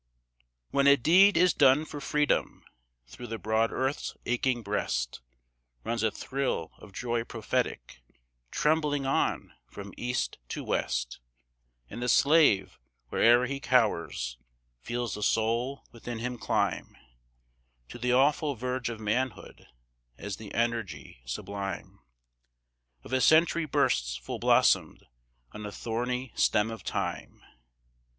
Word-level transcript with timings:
When 0.71 0.87
a 0.87 0.97
deed 0.97 1.37
is 1.37 1.53
done 1.53 1.85
for 1.85 2.01
Freedom, 2.01 2.65
through 3.05 3.27
the 3.27 3.37
broad 3.37 3.71
earth's 3.71 4.15
aching 4.25 4.63
breast 4.63 5.21
Runs 5.83 6.01
a 6.01 6.09
thrill 6.09 6.71
of 6.79 6.91
joy 6.91 7.23
prophetic, 7.23 8.01
trembling 8.49 9.05
on 9.05 9.53
from 9.67 9.93
east 9.97 10.39
to 10.49 10.63
west, 10.63 11.19
And 11.87 12.01
the 12.01 12.09
slave, 12.09 12.79
where'er 13.09 13.45
he 13.45 13.59
cowers, 13.59 14.39
feels 14.81 15.13
the 15.13 15.21
soul 15.21 15.85
within 15.91 16.17
him 16.17 16.39
climb 16.39 16.97
To 17.89 17.99
the 17.99 18.11
awful 18.11 18.55
verge 18.55 18.89
of 18.89 18.99
manhood, 18.99 19.67
as 20.17 20.37
the 20.37 20.51
energy 20.55 21.21
sublime 21.25 21.99
Of 23.03 23.13
a 23.13 23.21
century 23.21 23.65
bursts 23.65 24.15
full 24.17 24.39
blossomed 24.39 25.05
on 25.51 25.61
the 25.61 25.71
thorny 25.71 26.31
stem 26.35 26.71
of 26.71 26.83
Time. 26.83 27.43